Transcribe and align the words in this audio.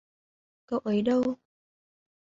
Cậu 0.65 0.79
ấy 0.83 1.01
đâu 1.01 1.23